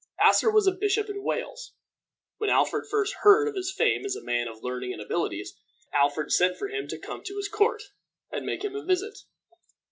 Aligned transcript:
Asser 0.19 0.49
was 0.49 0.65
a 0.65 0.71
bishop 0.71 1.09
in 1.11 1.21
Wales 1.21 1.73
when 2.39 2.49
Alfred 2.49 2.87
first 2.89 3.13
heard 3.21 3.47
of 3.47 3.53
his 3.53 3.71
fame 3.71 4.03
as 4.03 4.15
a 4.15 4.23
man 4.23 4.47
of 4.47 4.63
learning 4.63 4.93
and 4.93 4.99
abilities, 4.99 5.53
and 5.91 5.99
Alfred 6.01 6.31
sent 6.31 6.57
for 6.57 6.69
him 6.69 6.87
to 6.87 6.97
come 6.97 7.21
to 7.23 7.35
his 7.37 7.47
court 7.47 7.83
and 8.31 8.43
make 8.43 8.63
him 8.65 8.75
a 8.75 8.83
visit. 8.83 9.19